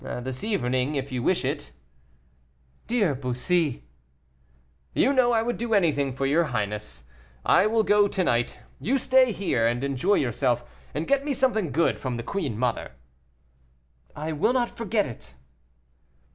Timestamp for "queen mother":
12.23-12.93